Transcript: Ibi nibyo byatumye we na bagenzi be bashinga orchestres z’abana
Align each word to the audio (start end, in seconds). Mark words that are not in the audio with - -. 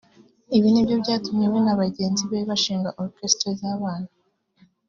Ibi 0.57 0.67
nibyo 0.71 0.95
byatumye 1.03 1.45
we 1.53 1.59
na 1.65 1.75
bagenzi 1.81 2.23
be 2.29 2.39
bashinga 2.49 2.89
orchestres 3.03 3.57
z’abana 3.59 4.09